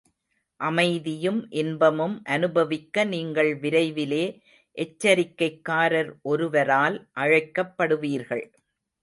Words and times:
அமைதியும், 0.59 1.37
இன்பமும் 1.51 2.15
அனுபவிக்க 2.23 3.03
நீங்கள் 3.03 3.51
விரைவிலே, 3.59 4.23
எச்சரிக்கைக்காரர் 4.77 6.11
ஒருவரால் 6.21 6.97
அழைக்கப்படுவீர்கள். 7.15 8.45